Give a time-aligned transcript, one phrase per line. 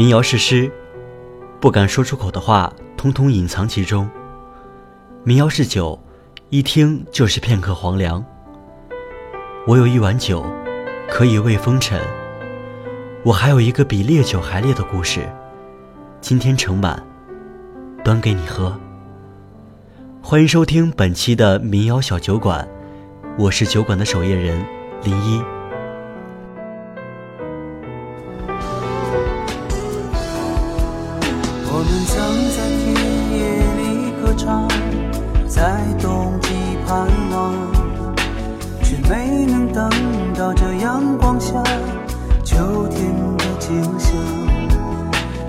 [0.00, 0.72] 民谣是诗，
[1.60, 4.08] 不敢说出口的话，通通隐藏其中。
[5.24, 6.02] 民谣是酒，
[6.48, 8.24] 一听就是片刻黄粱。
[9.66, 10.42] 我有一碗酒，
[11.06, 12.00] 可以慰风尘。
[13.22, 15.28] 我还有一个比烈酒还烈的故事，
[16.22, 17.06] 今天盛满，
[18.02, 18.74] 端给你喝。
[20.22, 22.66] 欢迎收听本期的民谣小酒馆，
[23.36, 24.64] 我是酒馆的守夜人
[25.04, 25.42] 林一。
[34.40, 34.68] 里歌唱，
[35.46, 36.48] 在冬季
[36.86, 37.54] 盼望，
[38.82, 39.90] 却没能等
[40.36, 41.62] 到这阳光下
[42.44, 44.14] 秋天的景象。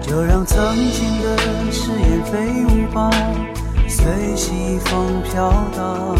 [0.01, 1.37] 就让曾经的
[1.71, 3.09] 誓言飞舞吧，
[3.87, 6.17] 随西风飘荡。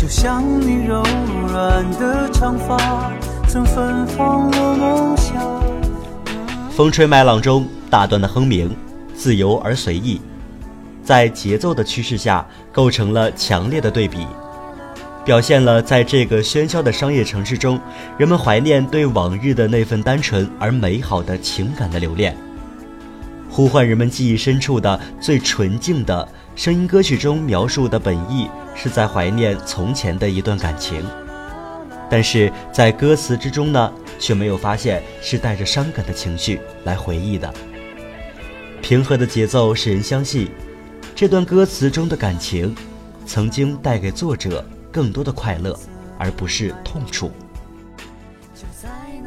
[0.00, 1.00] 就像你柔
[1.48, 3.12] 软的长发，
[3.46, 5.62] 曾芬芳我梦想。
[6.70, 8.74] 风吹麦浪中，大段的哼鸣，
[9.14, 10.20] 自由而随意，
[11.02, 14.26] 在节奏的趋势下，构成了强烈的对比，
[15.24, 17.80] 表现了在这个喧嚣的商业城市中，
[18.16, 22.36] 人们怀念对往日的那份单纯而美好的情感的留恋，
[23.50, 26.86] 呼唤人们记忆深处的最纯净的声音。
[26.86, 31.04] 歌曲中描述的本意是在怀念从前的一段感情，
[32.08, 33.92] 但是在歌词之中呢？
[34.18, 37.52] 却没有发现是带着伤感的情绪来回忆的。
[38.80, 40.48] 平和的节奏使人相信，
[41.14, 42.74] 这段歌词中的感情，
[43.26, 45.78] 曾经带给作者更多的快乐，
[46.18, 47.30] 而不是痛楚。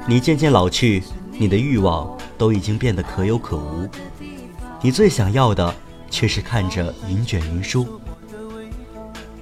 [0.08, 3.88] 你渐渐老去，你的欲望都已经变得可有可无，
[4.82, 5.74] 你最想要的
[6.10, 7.88] 却是看着云卷云舒。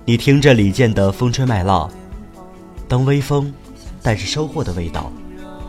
[0.06, 1.90] 你听着李健的《风吹麦浪》，
[2.88, 3.52] 当微风
[4.02, 5.12] 带着收获的味道。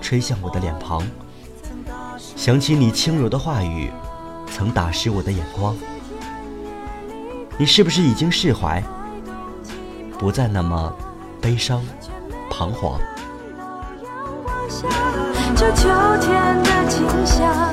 [0.02, 1.02] 吹向我的脸庞，
[2.36, 3.90] 想起你轻柔的话语，
[4.52, 5.74] 曾打湿我的眼光。
[7.56, 8.82] 你是不是已经释怀，
[10.18, 10.92] 不再那么
[11.40, 11.80] 悲伤、
[12.50, 12.98] 彷徨？
[15.56, 15.88] 这秋
[16.20, 17.72] 天的景象，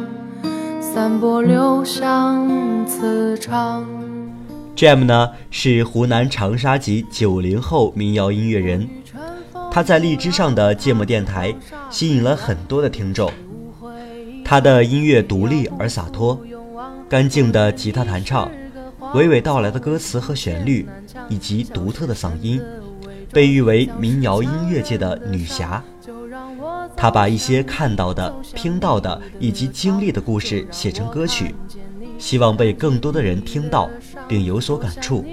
[0.93, 3.87] 散播留香磁场。
[4.75, 8.85] Jam 呢是湖南长沙籍九零后民谣音乐人，
[9.71, 11.55] 他在荔枝上的芥末电台
[11.89, 13.31] 吸引了很多的听众。
[14.43, 16.37] 他的音乐独立而洒脱，
[17.07, 18.51] 干净的吉他弹唱，
[19.13, 20.85] 娓娓道来的歌词和旋律，
[21.29, 22.61] 以及独特的嗓音，
[23.31, 25.81] 被誉为民谣音乐界的女侠。
[27.01, 31.55] 他把一些看到的、听到的以及经历的故事写成歌曲，
[32.19, 33.89] 希望被更多的人听到
[34.27, 35.25] 并有所感触，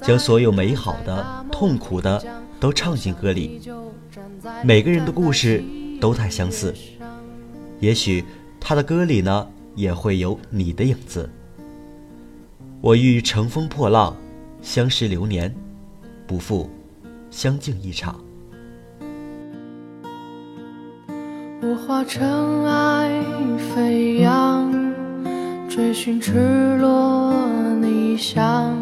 [0.00, 2.24] 将所有美好的、痛苦的
[2.60, 3.60] 都唱进歌里。
[4.62, 5.60] 每个人的故事
[6.00, 6.72] 都太相似，
[7.80, 8.24] 也许
[8.60, 11.28] 他的歌里呢也会有你的影子。
[12.80, 14.16] 我欲乘风破浪，
[14.62, 15.52] 相识流年，
[16.28, 16.70] 不负
[17.28, 18.20] 相敬一场。
[21.62, 23.22] 我化尘埃
[23.74, 24.72] 飞扬，
[25.68, 27.34] 追寻赤裸
[27.82, 28.74] 逆翔，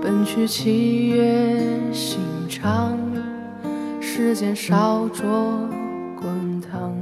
[0.00, 1.60] 奔去七月
[1.92, 2.96] 心肠，
[4.00, 5.68] 时间烧灼
[6.20, 6.94] 滚烫，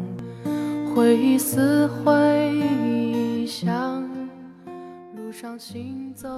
[0.94, 4.02] 回忆撕毁臆想，
[5.14, 6.28] 路上行走。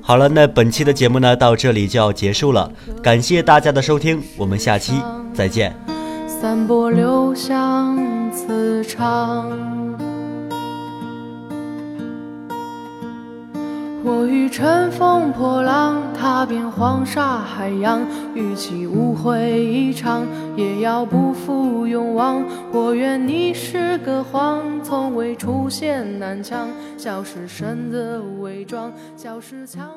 [0.00, 2.70] 好了，那本期的节目呢，到这里就要结束了，
[3.02, 4.94] 感谢大家的收听，我们下期
[5.32, 5.74] 再见。
[6.26, 7.96] 散播留香
[8.30, 9.50] 磁场，
[14.02, 18.00] 我欲乘风破浪，踏遍黄沙海洋，
[18.34, 20.26] 与其误会一场，
[20.56, 22.42] 也要不负勇往。
[22.72, 26.68] 我愿你是个谎，从未出现南墙，
[26.98, 29.88] 笑是神的伪装，笑是强。